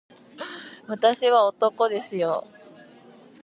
[0.87, 2.43] 私は男ですよ